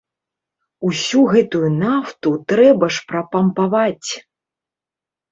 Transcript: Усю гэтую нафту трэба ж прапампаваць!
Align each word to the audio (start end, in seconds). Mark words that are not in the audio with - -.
Усю 0.87 1.19
гэтую 1.33 1.67
нафту 1.83 2.29
трэба 2.53 2.85
ж 2.95 3.03
прапампаваць! 3.11 4.09